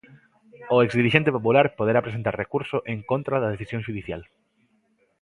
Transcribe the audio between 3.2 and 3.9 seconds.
da decisión